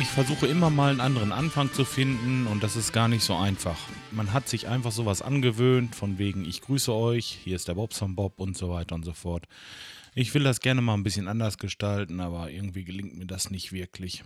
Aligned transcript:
Ich 0.00 0.08
versuche 0.08 0.48
immer 0.48 0.70
mal 0.70 0.90
einen 0.90 1.00
anderen 1.00 1.30
Anfang 1.30 1.72
zu 1.72 1.84
finden 1.84 2.48
und 2.48 2.64
das 2.64 2.74
ist 2.74 2.92
gar 2.92 3.06
nicht 3.06 3.22
so 3.22 3.36
einfach. 3.36 3.78
Man 4.10 4.32
hat 4.32 4.48
sich 4.48 4.66
einfach 4.66 4.90
sowas 4.90 5.22
angewöhnt, 5.22 5.94
von 5.94 6.18
wegen 6.18 6.44
ich 6.44 6.62
grüße 6.62 6.92
euch, 6.92 7.38
hier 7.44 7.54
ist 7.54 7.68
der 7.68 7.74
Bobson 7.74 8.16
Bob 8.16 8.40
und 8.40 8.56
so 8.56 8.70
weiter 8.70 8.96
und 8.96 9.04
so 9.04 9.12
fort. 9.12 9.46
Ich 10.16 10.34
will 10.34 10.42
das 10.42 10.60
gerne 10.60 10.80
mal 10.80 10.94
ein 10.94 11.04
bisschen 11.04 11.28
anders 11.28 11.58
gestalten, 11.58 12.18
aber 12.18 12.50
irgendwie 12.50 12.82
gelingt 12.82 13.16
mir 13.16 13.26
das 13.26 13.50
nicht 13.50 13.70
wirklich. 13.70 14.24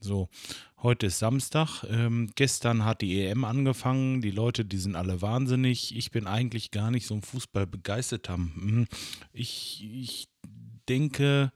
So, 0.00 0.28
heute 0.82 1.06
ist 1.06 1.18
Samstag. 1.18 1.84
Ähm, 1.84 2.30
gestern 2.34 2.84
hat 2.84 3.00
die 3.00 3.22
EM 3.22 3.44
angefangen. 3.44 4.22
Die 4.22 4.30
Leute, 4.30 4.64
die 4.64 4.78
sind 4.78 4.96
alle 4.96 5.22
wahnsinnig. 5.22 5.96
Ich 5.96 6.10
bin 6.10 6.26
eigentlich 6.26 6.70
gar 6.70 6.90
nicht 6.90 7.06
so 7.06 7.14
ein 7.14 7.22
Fußball 7.22 7.66
begeistert 7.66 8.28
haben. 8.28 8.52
Hm, 8.54 8.86
ich, 9.32 9.84
ich 9.84 10.28
denke, 10.88 11.52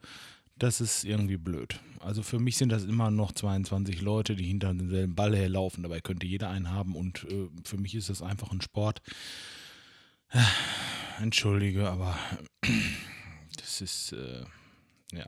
das 0.57 0.81
ist 0.81 1.03
irgendwie 1.03 1.37
blöd. 1.37 1.79
Also 1.99 2.21
für 2.21 2.39
mich 2.39 2.57
sind 2.57 2.69
das 2.69 2.83
immer 2.83 3.11
noch 3.11 3.31
22 3.31 4.01
Leute, 4.01 4.35
die 4.35 4.45
hinter 4.45 4.73
demselben 4.73 5.15
Ball 5.15 5.35
herlaufen. 5.35 5.83
Dabei 5.83 6.01
könnte 6.01 6.27
jeder 6.27 6.49
einen 6.49 6.71
haben 6.71 6.95
und 6.95 7.23
äh, 7.25 7.49
für 7.63 7.77
mich 7.77 7.95
ist 7.95 8.09
das 8.09 8.21
einfach 8.21 8.51
ein 8.51 8.61
Sport. 8.61 9.01
Entschuldige, 11.21 11.89
aber 11.89 12.17
das 13.57 13.81
ist, 13.81 14.13
äh, 14.13 14.45
ja. 15.13 15.25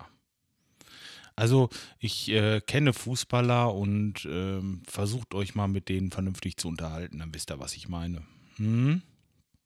Also 1.35 1.69
ich 1.99 2.29
äh, 2.29 2.61
kenne 2.61 2.93
Fußballer 2.93 3.73
und 3.73 4.25
ähm, 4.29 4.81
versucht 4.87 5.33
euch 5.33 5.53
mal 5.55 5.67
mit 5.67 5.89
denen 5.89 6.11
vernünftig 6.11 6.57
zu 6.57 6.69
unterhalten, 6.69 7.19
dann 7.19 7.33
wisst 7.33 7.51
ihr, 7.51 7.59
was 7.59 7.75
ich 7.75 7.89
meine. 7.89 8.23
Hm? 8.55 9.01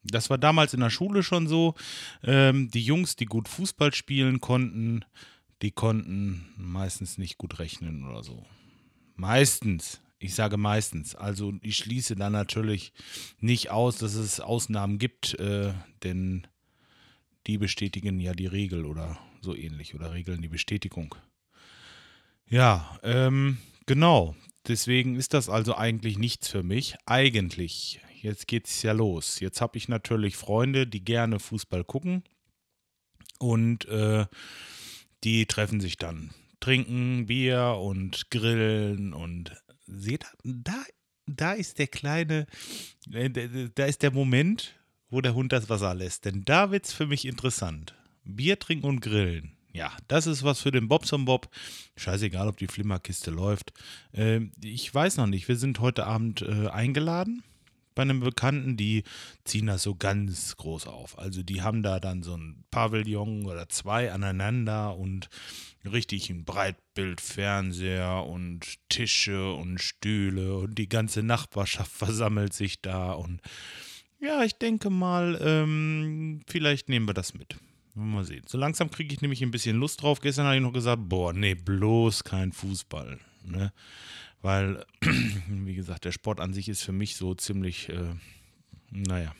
Das 0.03 0.29
war 0.29 0.37
damals 0.37 0.73
in 0.73 0.79
der 0.79 0.89
Schule 0.89 1.23
schon 1.23 1.47
so. 1.47 1.75
Ähm, 2.23 2.71
die 2.71 2.83
Jungs, 2.83 3.15
die 3.15 3.25
gut 3.25 3.47
Fußball 3.47 3.93
spielen 3.93 4.39
konnten, 4.39 5.05
die 5.61 5.71
konnten 5.71 6.45
meistens 6.57 7.17
nicht 7.17 7.37
gut 7.37 7.59
rechnen 7.59 8.05
oder 8.05 8.23
so. 8.23 8.45
Meistens. 9.15 10.01
Ich 10.17 10.35
sage 10.35 10.57
meistens. 10.57 11.15
Also 11.15 11.53
ich 11.61 11.77
schließe 11.77 12.15
dann 12.15 12.33
natürlich 12.33 12.93
nicht 13.39 13.69
aus, 13.69 13.97
dass 13.97 14.15
es 14.15 14.39
Ausnahmen 14.39 14.97
gibt, 14.97 15.39
äh, 15.39 15.73
denn 16.03 16.47
die 17.47 17.57
bestätigen 17.57 18.19
ja 18.19 18.33
die 18.33 18.47
Regel 18.47 18.85
oder 18.85 19.17
so 19.41 19.55
ähnlich 19.55 19.95
oder 19.95 20.13
regeln 20.13 20.41
die 20.41 20.49
Bestätigung. 20.49 21.15
Ja, 22.49 22.99
ähm, 23.03 23.57
genau. 23.85 24.35
Deswegen 24.67 25.15
ist 25.15 25.33
das 25.33 25.49
also 25.49 25.75
eigentlich 25.75 26.17
nichts 26.17 26.49
für 26.49 26.63
mich. 26.63 26.95
Eigentlich. 27.05 28.01
Jetzt 28.21 28.47
geht's 28.47 28.81
ja 28.81 28.91
los. 28.91 29.39
Jetzt 29.39 29.61
habe 29.61 29.77
ich 29.77 29.87
natürlich 29.87 30.35
Freunde, 30.35 30.87
die 30.87 31.03
gerne 31.03 31.39
Fußball 31.39 31.83
gucken. 31.83 32.23
Und 33.39 33.85
äh, 33.85 34.25
die 35.23 35.45
treffen 35.45 35.79
sich 35.79 35.97
dann. 35.97 36.31
Trinken 36.59 37.27
Bier 37.27 37.77
und 37.79 38.29
grillen 38.31 39.13
und 39.13 39.55
seht, 39.87 40.25
da, 40.43 40.83
da 41.25 41.53
ist 41.53 41.79
der 41.79 41.87
kleine, 41.87 42.47
äh, 43.11 43.29
da 43.73 43.85
ist 43.85 44.01
der 44.03 44.11
Moment, 44.11 44.75
wo 45.09 45.21
der 45.21 45.35
Hund 45.35 45.53
das 45.53 45.69
Wasser 45.69 45.93
lässt. 45.93 46.25
Denn 46.25 46.43
da 46.43 46.71
wird's 46.71 46.91
für 46.91 47.07
mich 47.07 47.25
interessant. 47.25 47.95
Bier 48.23 48.59
trinken 48.59 48.85
und 48.85 49.01
grillen. 49.01 49.58
Ja, 49.71 49.91
das 50.07 50.25
ist 50.25 50.43
was 50.43 50.61
für 50.61 50.71
den 50.71 50.87
Bobson 50.87 51.25
Bob. 51.25 51.49
Scheißegal, 51.95 52.47
ob 52.47 52.57
die 52.57 52.67
Flimmerkiste 52.67 53.31
läuft. 53.31 53.71
Äh, 54.13 54.41
ich 54.61 54.93
weiß 54.93 55.17
noch 55.17 55.27
nicht. 55.27 55.47
Wir 55.47 55.57
sind 55.57 55.79
heute 55.79 56.05
Abend 56.05 56.41
äh, 56.41 56.67
eingeladen 56.67 57.43
bei 57.93 58.01
einem 58.01 58.21
Bekannten. 58.21 58.77
Die 58.77 59.03
ziehen 59.43 59.67
das 59.67 59.83
so 59.83 59.93
ganz 59.93 60.57
groß 60.57 60.87
auf. 60.87 61.19
Also 61.19 61.43
die 61.43 61.61
haben 61.61 61.83
da 61.83 61.99
dann 61.99 62.23
so 62.23 62.35
ein 62.35 62.63
Pavillon 62.71 63.45
oder 63.45 63.69
zwei 63.69 64.11
aneinander 64.11 64.97
und 64.97 65.29
richtig 65.85 66.29
ein 66.29 66.45
Breitbildfernseher 66.45 68.25
und 68.25 68.77
Tische 68.89 69.53
und 69.53 69.79
Stühle 69.79 70.57
und 70.57 70.75
die 70.77 70.89
ganze 70.89 71.21
Nachbarschaft 71.21 71.91
versammelt 71.95 72.53
sich 72.53 72.81
da 72.81 73.11
und 73.11 73.41
ja, 74.21 74.43
ich 74.43 74.55
denke 74.55 74.89
mal, 74.89 75.39
ähm, 75.41 76.41
vielleicht 76.45 76.89
nehmen 76.89 77.07
wir 77.07 77.13
das 77.13 77.33
mit. 77.33 77.55
Mal 77.99 78.23
sehen. 78.23 78.43
So 78.47 78.57
langsam 78.57 78.89
kriege 78.91 79.13
ich 79.13 79.21
nämlich 79.21 79.41
ein 79.41 79.51
bisschen 79.51 79.77
Lust 79.77 80.01
drauf. 80.01 80.21
Gestern 80.21 80.45
habe 80.45 80.55
ich 80.55 80.61
noch 80.61 80.73
gesagt, 80.73 81.01
boah, 81.05 81.33
nee, 81.33 81.55
bloß 81.55 82.23
kein 82.23 82.51
Fußball. 82.51 83.19
Ne? 83.45 83.73
Weil, 84.41 84.85
wie 85.47 85.75
gesagt, 85.75 86.05
der 86.05 86.11
Sport 86.11 86.39
an 86.39 86.53
sich 86.53 86.69
ist 86.69 86.83
für 86.83 86.91
mich 86.91 87.15
so 87.15 87.35
ziemlich, 87.35 87.89
äh, 87.89 88.15
naja, 88.89 89.33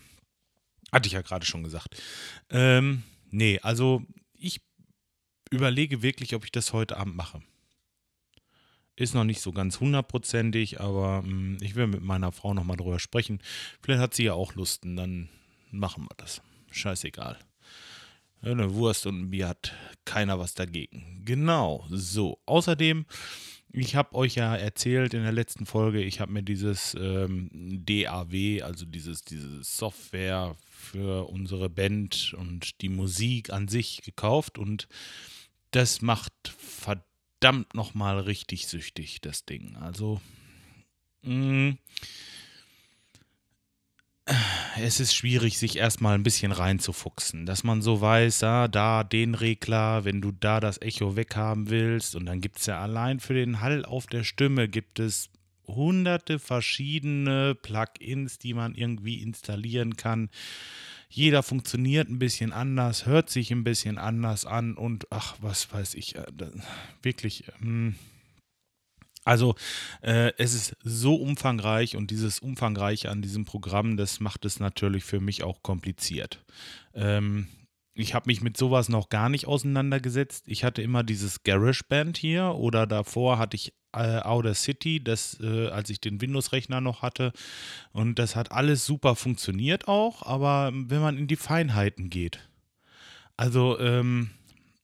hatte 0.92 1.08
ich 1.08 1.14
ja 1.14 1.22
gerade 1.22 1.46
schon 1.46 1.64
gesagt. 1.64 2.02
Ähm, 2.50 3.04
nee, 3.30 3.60
also 3.62 4.04
ich 4.34 4.62
überlege 5.52 6.02
wirklich, 6.02 6.36
ob 6.36 6.44
ich 6.44 6.52
das 6.52 6.74
heute 6.74 6.98
Abend 6.98 7.16
mache. 7.16 7.42
Ist 8.96 9.14
noch 9.14 9.24
nicht 9.24 9.40
so 9.40 9.54
ganz 9.54 9.80
hundertprozentig, 9.80 10.82
aber 10.82 11.22
mh, 11.22 11.28
hm, 11.28 11.58
ich 11.62 11.76
will 11.76 11.88
mit 11.88 12.02
meiner 12.02 12.32
Frau 12.32 12.54
nochmal 12.54 12.78
drüber 12.78 13.00
sprechen. 13.00 13.40
Vielleicht 13.82 14.02
hat 14.02 14.14
sie 14.14 14.24
ja 14.24 14.34
auch 14.34 14.56
Lust 14.56 14.84
und 14.84 14.98
dann 14.98 15.30
machen 15.72 16.04
wir 16.04 16.16
das. 16.18 16.42
Scheißegal. 16.72 17.40
Eine 18.42 18.74
Wurst 18.74 19.06
und 19.06 19.20
ein 19.20 19.30
Bier 19.32 19.50
hat 19.50 19.74
keiner 20.06 20.40
was 20.40 20.54
dagegen. 20.54 21.22
Genau, 21.26 21.86
so. 21.90 22.40
Außerdem, 22.46 23.06
ich 23.72 23.96
habe 23.96 24.16
euch 24.16 24.36
ja 24.36 24.56
erzählt 24.56 25.14
in 25.14 25.24
der 25.24 25.32
letzten 25.32 25.66
Folge, 25.66 26.02
ich 26.02 26.20
habe 26.20 26.32
mir 26.32 26.44
dieses 26.44 26.96
ähm, 26.96 27.50
DAW, 27.86 28.62
also 28.64 28.86
dieses, 28.86 29.24
diese 29.24 29.64
Software 29.64 30.56
für 30.70 31.30
unsere 31.30 31.70
Band 31.70 32.34
und 32.38 32.82
die 32.82 32.90
Musik 32.90 33.52
an 33.52 33.68
sich 33.68 34.02
gekauft 34.04 34.58
und 34.58 34.88
das 35.72 36.02
macht 36.02 36.34
verdammt 36.58 37.76
nochmal 37.76 38.20
richtig 38.20 38.68
süchtig, 38.68 39.22
das 39.22 39.46
Ding. 39.46 39.76
Also, 39.76 40.22
mh, 41.24 41.34
mm, 41.36 41.78
es 44.84 45.00
ist 45.00 45.14
schwierig, 45.14 45.58
sich 45.58 45.78
erstmal 45.78 46.16
ein 46.16 46.24
bisschen 46.24 46.52
reinzufuchsen, 46.52 47.46
dass 47.46 47.64
man 47.64 47.82
so 47.82 48.02
weiß, 48.02 48.42
ja, 48.42 48.68
da 48.68 49.04
den 49.04 49.36
Regler, 49.36 50.06
wenn 50.06 50.22
du 50.22 50.32
da 50.32 50.60
das 50.60 50.82
Echo 50.82 51.16
weghaben 51.16 51.70
willst 51.70 52.16
und 52.16 52.26
dann 52.26 52.42
gibt 52.42 52.60
es 52.60 52.66
ja 52.66 52.82
allein 52.82 53.20
für 53.20 53.34
den 53.34 53.62
Hall 53.62 53.86
auf 53.86 54.08
der 54.08 54.24
Stimme 54.24 54.68
gibt 54.68 55.00
es 55.00 55.30
hunderte 55.68 56.40
verschiedene 56.40 57.56
Plugins, 57.56 58.40
die 58.40 58.54
man 58.54 58.76
irgendwie 58.76 59.22
installieren 59.22 59.98
kann. 59.98 60.30
Jeder 61.10 61.44
funktioniert 61.44 62.10
ein 62.10 62.20
bisschen 62.20 62.54
anders, 62.54 63.06
hört 63.06 63.30
sich 63.30 63.52
ein 63.52 63.64
bisschen 63.64 63.98
anders 63.98 64.46
an 64.46 64.76
und 64.76 65.08
ach, 65.12 65.38
was 65.42 65.72
weiß 65.72 65.96
ich, 65.96 66.16
äh, 66.16 66.26
wirklich. 67.02 67.46
Ähm, 67.62 67.96
also 69.30 69.54
äh, 70.02 70.34
es 70.38 70.56
ist 70.56 70.76
so 70.84 71.14
umfangreich 71.14 71.96
und 71.96 72.10
dieses 72.10 72.40
Umfangreiche 72.40 73.12
an 73.12 73.22
diesem 73.22 73.46
Programm, 73.46 73.96
das 73.96 74.20
macht 74.20 74.44
es 74.44 74.60
natürlich 74.60 75.04
für 75.04 75.20
mich 75.20 75.44
auch 75.44 75.62
kompliziert. 75.62 76.44
Ähm, 76.96 77.48
ich 77.94 78.16
habe 78.16 78.28
mich 78.28 78.42
mit 78.42 78.58
sowas 78.58 78.90
noch 78.90 79.10
gar 79.10 79.30
nicht 79.30 79.46
auseinandergesetzt. 79.46 80.46
Ich 80.48 80.64
hatte 80.64 80.82
immer 80.82 81.04
dieses 81.04 81.44
GarageBand 81.44 82.18
hier 82.18 82.56
oder 82.56 82.88
davor 82.88 83.38
hatte 83.38 83.56
ich 83.56 83.74
äh, 83.94 84.20
Outer 84.22 84.56
City, 84.56 85.04
das, 85.04 85.40
äh, 85.42 85.68
als 85.68 85.92
ich 85.92 86.02
den 86.02 86.22
Windows-Rechner 86.22 86.82
noch 86.82 87.04
hatte. 87.04 87.32
Und 87.92 88.18
das 88.18 88.36
hat 88.36 88.52
alles 88.52 88.84
super 88.84 89.16
funktioniert 89.16 89.88
auch, 89.88 90.24
aber 90.24 90.72
wenn 90.74 91.02
man 91.02 91.18
in 91.20 91.28
die 91.28 91.36
Feinheiten 91.36 92.10
geht, 92.10 92.50
also 93.38 93.80
ähm, 93.80 94.32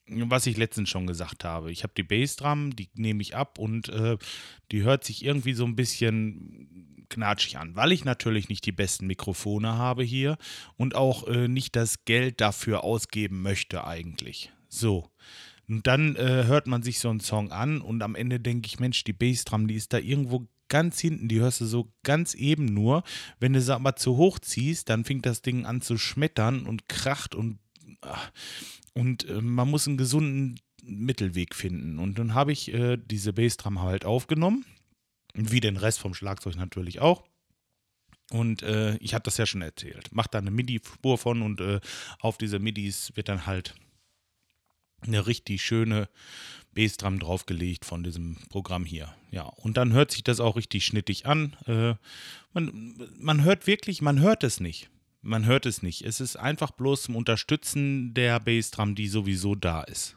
was 0.07 0.45
ich 0.45 0.57
letztens 0.57 0.89
schon 0.89 1.07
gesagt 1.07 1.43
habe. 1.43 1.71
Ich 1.71 1.83
habe 1.83 1.93
die 1.95 2.03
Bassdrum, 2.03 2.75
die 2.75 2.89
nehme 2.95 3.21
ich 3.21 3.35
ab 3.35 3.57
und 3.57 3.89
äh, 3.89 4.17
die 4.71 4.83
hört 4.83 5.03
sich 5.03 5.23
irgendwie 5.25 5.53
so 5.53 5.65
ein 5.65 5.75
bisschen 5.75 7.05
knatschig 7.09 7.57
an, 7.57 7.75
weil 7.75 7.91
ich 7.91 8.05
natürlich 8.05 8.49
nicht 8.49 8.65
die 8.65 8.71
besten 8.71 9.07
Mikrofone 9.07 9.73
habe 9.77 10.03
hier 10.03 10.37
und 10.77 10.95
auch 10.95 11.27
äh, 11.27 11.47
nicht 11.47 11.75
das 11.75 12.05
Geld 12.05 12.41
dafür 12.41 12.83
ausgeben 12.83 13.41
möchte 13.41 13.85
eigentlich. 13.85 14.51
So. 14.69 15.09
Und 15.67 15.87
dann 15.87 16.15
äh, 16.15 16.43
hört 16.45 16.67
man 16.67 16.83
sich 16.83 16.99
so 16.99 17.09
einen 17.09 17.19
Song 17.19 17.51
an 17.51 17.81
und 17.81 18.03
am 18.03 18.15
Ende 18.15 18.39
denke 18.39 18.67
ich, 18.67 18.79
Mensch, 18.79 19.03
die 19.03 19.13
Bassdrum, 19.13 19.67
die 19.67 19.75
ist 19.75 19.93
da 19.93 19.97
irgendwo 19.97 20.47
ganz 20.67 20.99
hinten, 20.99 21.27
die 21.27 21.39
hörst 21.39 21.61
du 21.61 21.65
so 21.65 21.91
ganz 22.03 22.33
eben 22.33 22.65
nur. 22.65 23.03
Wenn 23.39 23.53
du 23.53 23.61
sie 23.61 23.73
aber 23.73 23.95
zu 23.95 24.17
hoch 24.17 24.39
ziehst, 24.39 24.89
dann 24.89 25.05
fängt 25.05 25.25
das 25.25 25.41
Ding 25.41 25.65
an 25.65 25.81
zu 25.81 25.97
schmettern 25.97 26.65
und 26.65 26.87
kracht 26.89 27.35
und 27.35 27.59
und 28.93 29.27
äh, 29.27 29.41
man 29.41 29.69
muss 29.69 29.87
einen 29.87 29.97
gesunden 29.97 30.59
Mittelweg 30.83 31.55
finden. 31.55 31.99
Und 31.99 32.19
dann 32.19 32.33
habe 32.33 32.51
ich 32.51 32.73
äh, 32.73 32.97
diese 32.97 33.33
Bassdrum 33.33 33.81
halt 33.81 34.05
aufgenommen. 34.05 34.65
Wie 35.33 35.59
den 35.59 35.77
Rest 35.77 35.99
vom 35.99 36.13
Schlagzeug 36.13 36.55
natürlich 36.55 37.01
auch. 37.01 37.23
Und 38.31 38.63
äh, 38.63 38.95
ich 38.97 39.13
hatte 39.13 39.25
das 39.25 39.37
ja 39.37 39.45
schon 39.45 39.61
erzählt. 39.61 40.13
Macht 40.13 40.33
da 40.33 40.39
eine 40.39 40.51
MIDI-Spur 40.51 41.17
von 41.17 41.41
und 41.41 41.61
äh, 41.61 41.79
auf 42.19 42.37
diese 42.37 42.59
MIDIs 42.59 43.11
wird 43.15 43.29
dann 43.29 43.45
halt 43.45 43.75
eine 45.01 45.27
richtig 45.27 45.61
schöne 45.61 46.09
Bassdrum 46.73 47.19
draufgelegt 47.19 47.85
von 47.85 48.03
diesem 48.03 48.37
Programm 48.49 48.85
hier. 48.85 49.13
Ja, 49.29 49.43
und 49.43 49.77
dann 49.77 49.93
hört 49.93 50.11
sich 50.11 50.23
das 50.23 50.39
auch 50.39 50.55
richtig 50.55 50.85
schnittig 50.85 51.25
an. 51.25 51.55
Äh, 51.67 51.95
man, 52.53 52.95
man 53.19 53.43
hört 53.43 53.67
wirklich, 53.67 54.01
man 54.01 54.19
hört 54.21 54.43
es 54.43 54.59
nicht 54.59 54.89
Man 55.25 55.45
hört 55.45 55.65
es 55.65 55.81
nicht. 55.81 56.03
Es 56.03 56.21
ist 56.21 56.35
einfach 56.35 56.71
bloß 56.71 57.03
zum 57.03 57.15
Unterstützen 57.15 58.13
der 58.13 58.39
Bassdrum, 58.39 58.93
die 58.93 59.07
sowieso 59.07 59.55
da 59.55 59.81
ist. 59.81 60.15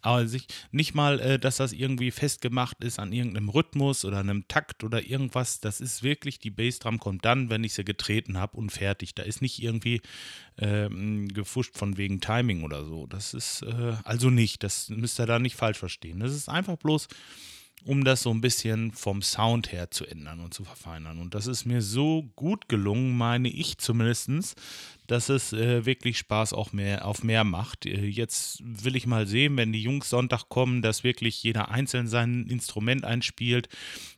Aber 0.00 0.26
sich, 0.26 0.46
nicht 0.70 0.94
mal, 0.94 1.20
äh, 1.20 1.38
dass 1.38 1.56
das 1.56 1.74
irgendwie 1.74 2.10
festgemacht 2.10 2.82
ist 2.82 2.98
an 2.98 3.12
irgendeinem 3.12 3.50
Rhythmus 3.50 4.06
oder 4.06 4.18
einem 4.18 4.48
Takt 4.48 4.82
oder 4.82 5.04
irgendwas. 5.04 5.60
Das 5.60 5.80
ist 5.80 6.02
wirklich, 6.02 6.38
die 6.38 6.50
Bassdrum 6.50 6.98
kommt 6.98 7.26
dann, 7.26 7.50
wenn 7.50 7.64
ich 7.64 7.74
sie 7.74 7.84
getreten 7.84 8.38
habe 8.38 8.56
und 8.56 8.70
fertig. 8.70 9.14
Da 9.14 9.24
ist 9.24 9.42
nicht 9.42 9.62
irgendwie 9.62 10.00
ähm, 10.56 11.28
gefuscht 11.28 11.76
von 11.76 11.98
wegen 11.98 12.22
Timing 12.22 12.62
oder 12.62 12.84
so. 12.84 13.06
Das 13.06 13.34
ist 13.34 13.62
äh, 13.62 13.96
also 14.04 14.30
nicht. 14.30 14.62
Das 14.62 14.88
müsst 14.88 15.20
ihr 15.20 15.26
da 15.26 15.38
nicht 15.38 15.56
falsch 15.56 15.78
verstehen. 15.78 16.20
Das 16.20 16.32
ist 16.32 16.48
einfach 16.48 16.76
bloß 16.76 17.08
um 17.86 18.04
das 18.04 18.22
so 18.22 18.30
ein 18.30 18.40
bisschen 18.40 18.92
vom 18.92 19.22
Sound 19.22 19.70
her 19.70 19.90
zu 19.92 20.04
ändern 20.04 20.40
und 20.40 20.52
zu 20.52 20.64
verfeinern. 20.64 21.18
Und 21.20 21.34
das 21.34 21.46
ist 21.46 21.66
mir 21.66 21.80
so 21.80 22.24
gut 22.34 22.68
gelungen, 22.68 23.16
meine 23.16 23.48
ich 23.48 23.78
zumindest, 23.78 24.56
dass 25.06 25.28
es 25.28 25.52
äh, 25.52 25.86
wirklich 25.86 26.18
Spaß 26.18 26.52
auch 26.52 26.72
mehr, 26.72 27.06
auf 27.06 27.22
mehr 27.22 27.44
macht. 27.44 27.86
Äh, 27.86 28.06
jetzt 28.06 28.60
will 28.64 28.96
ich 28.96 29.06
mal 29.06 29.28
sehen, 29.28 29.56
wenn 29.56 29.72
die 29.72 29.82
Jungs 29.82 30.10
Sonntag 30.10 30.48
kommen, 30.48 30.82
dass 30.82 31.04
wirklich 31.04 31.40
jeder 31.44 31.70
einzeln 31.70 32.08
sein 32.08 32.46
Instrument 32.48 33.04
einspielt, 33.04 33.68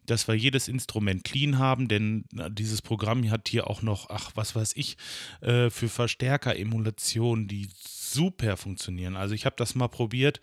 dass 0.06 0.26
wir 0.28 0.34
jedes 0.34 0.68
Instrument 0.68 1.24
clean 1.24 1.58
haben, 1.58 1.88
denn 1.88 2.24
dieses 2.50 2.80
Programm 2.80 3.30
hat 3.30 3.48
hier 3.48 3.68
auch 3.68 3.82
noch, 3.82 4.08
ach, 4.08 4.30
was 4.34 4.56
weiß 4.56 4.72
ich, 4.76 4.96
äh, 5.42 5.68
für 5.68 5.90
Verstärker-Emulationen, 5.90 7.48
die 7.48 7.68
super 8.12 8.56
funktionieren. 8.56 9.16
Also 9.16 9.34
ich 9.34 9.46
habe 9.46 9.56
das 9.56 9.74
mal 9.74 9.88
probiert, 9.88 10.40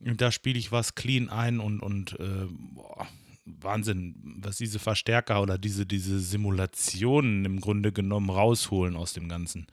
da 0.00 0.30
spiele 0.32 0.58
ich 0.58 0.72
was 0.72 0.94
clean 0.94 1.28
ein 1.28 1.60
und, 1.60 1.80
und 1.80 2.18
äh, 2.18 2.46
boah, 2.48 3.06
Wahnsinn, 3.44 4.14
was 4.40 4.58
diese 4.58 4.78
Verstärker 4.78 5.42
oder 5.42 5.58
diese, 5.58 5.86
diese 5.86 6.20
Simulationen 6.20 7.44
im 7.44 7.60
Grunde 7.60 7.92
genommen 7.92 8.30
rausholen 8.30 8.96
aus 8.96 9.12
dem 9.12 9.28
Ganzen. 9.28 9.66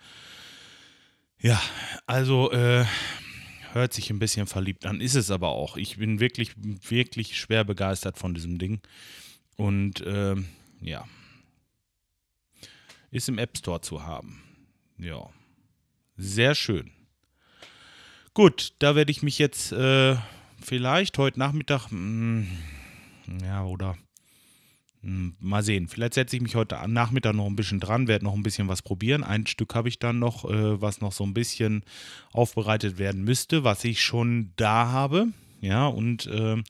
Ja, 1.40 1.62
also 2.08 2.52
äh, 2.52 2.86
hört 3.74 3.94
sich 3.94 4.10
ein 4.10 4.20
bisschen 4.20 4.48
verliebt 4.48 4.86
an, 4.86 5.02
ist 5.02 5.16
es 5.16 5.30
aber 5.32 5.50
auch. 5.50 5.78
Ich 5.78 5.98
bin 5.98 6.20
wirklich, 6.20 6.54
wirklich 6.56 7.38
schwer 7.38 7.64
begeistert 7.64 8.18
von 8.18 8.34
diesem 8.34 8.58
Ding. 8.58 8.80
Und 9.58 10.02
äh, 10.02 10.36
ja, 10.82 11.06
ist 13.12 13.30
im 13.30 13.38
App 13.38 13.58
Store 13.58 13.82
zu 13.82 14.04
haben. 14.04 14.42
Ja, 14.98 15.30
sehr 16.18 16.56
schön. 16.56 16.92
Gut, 18.36 18.74
da 18.80 18.98
werde 18.98 19.12
ich 19.12 19.24
mich 19.24 19.40
jetzt 19.40 19.72
äh, 19.72 20.18
vielleicht 20.62 21.18
heute 21.18 21.40
Nachmittag, 21.40 21.90
mh, 21.90 22.46
hm, 23.28 23.40
ja, 23.42 23.64
oder 23.64 23.96
mh, 25.02 25.10
hm, 25.10 25.36
mal 25.40 25.64
sehen. 25.64 25.88
Vielleicht 25.88 26.16
setze 26.16 26.36
ich 26.36 26.42
mich 26.42 26.56
heute 26.56 26.78
Nachmittag 26.90 27.34
noch 27.34 27.46
ein 27.46 27.56
bisschen 27.56 27.80
dran, 27.80 28.10
werde 28.10 28.26
noch 28.26 28.34
ein 28.34 28.44
bisschen 28.44 28.68
was 28.68 28.82
probieren. 28.82 29.24
Ein 29.24 29.48
Stück 29.48 29.74
habe 29.74 29.88
ich 29.88 30.00
dann 30.00 30.20
noch, 30.20 30.44
äh, 30.44 30.82
was 30.82 31.00
noch 31.00 31.14
so 31.14 31.24
ein 31.24 31.34
bisschen 31.34 31.86
aufbereitet 32.34 32.98
werden 32.98 33.24
müsste, 33.24 33.64
was 33.64 33.86
ich 33.86 34.04
schon 34.04 34.52
da 34.58 34.90
habe. 34.90 35.28
Ja, 35.62 35.88
und 35.88 36.28
äh, 36.28 36.62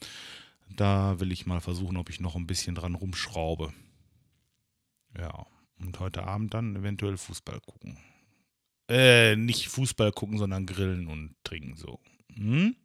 da 0.69 1.19
will 1.19 1.31
ich 1.31 1.47
mal 1.47 1.61
versuchen, 1.61 1.97
ob 1.97 2.11
ich 2.11 2.19
noch 2.19 2.35
ein 2.35 2.45
bisschen 2.45 2.75
dran 2.75 2.93
rumschraube. 2.93 3.73
Ja, 5.17 5.47
und 5.79 5.99
heute 5.99 6.27
Abend 6.27 6.53
dann 6.53 6.75
eventuell 6.75 7.17
Fußball 7.17 7.59
gucken. 7.61 7.97
Äh, 8.87 9.35
nicht 9.35 9.67
Fußball 9.67 10.11
gucken, 10.11 10.37
sondern 10.37 10.65
grillen 10.65 11.07
und 11.07 11.35
trinken 11.43 11.75
so. 11.75 11.99
Hm? 12.35 12.75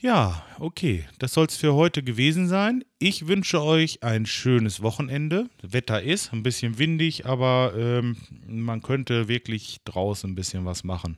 Ja, 0.00 0.44
okay. 0.60 1.08
Das 1.18 1.34
soll 1.34 1.46
es 1.46 1.56
für 1.56 1.74
heute 1.74 2.04
gewesen 2.04 2.46
sein. 2.46 2.84
Ich 3.00 3.26
wünsche 3.26 3.60
euch 3.60 4.04
ein 4.04 4.26
schönes 4.26 4.80
Wochenende. 4.80 5.48
Wetter 5.60 6.02
ist 6.02 6.32
ein 6.32 6.44
bisschen 6.44 6.78
windig, 6.78 7.26
aber 7.26 7.72
ähm, 7.76 8.16
man 8.46 8.80
könnte 8.80 9.26
wirklich 9.26 9.78
draußen 9.84 10.30
ein 10.30 10.34
bisschen 10.36 10.64
was 10.64 10.84
machen. 10.84 11.16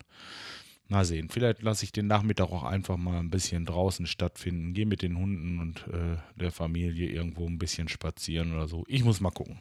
Mal 0.90 1.04
sehen. 1.04 1.28
Vielleicht 1.31 1.62
lasse 1.62 1.84
ich 1.84 1.92
den 1.92 2.08
Nachmittag 2.08 2.50
auch 2.50 2.64
einfach 2.64 2.96
mal 2.96 3.20
ein 3.20 3.31
bisschen 3.31 3.64
draußen 3.64 4.06
stattfinden. 4.06 4.75
Gehe 4.75 4.87
mit 4.87 5.02
den 5.02 5.16
Hunden 5.16 5.60
und 5.60 5.87
äh, 5.87 6.16
der 6.34 6.50
Familie 6.50 7.08
irgendwo 7.08 7.46
ein 7.46 7.58
bisschen 7.58 7.88
spazieren 7.88 8.52
oder 8.52 8.66
so. 8.66 8.84
Ich 8.88 9.04
muss 9.04 9.20
mal 9.20 9.31
gucken. 9.31 9.60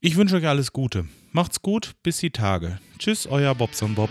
Ich 0.00 0.16
wünsche 0.16 0.36
euch 0.36 0.46
alles 0.46 0.72
Gute. 0.72 1.06
Macht's 1.32 1.60
gut, 1.60 1.96
bis 2.02 2.18
die 2.18 2.30
Tage. 2.30 2.78
Tschüss, 2.98 3.26
euer 3.26 3.54
Bobson 3.54 3.94
Bob. 3.94 4.10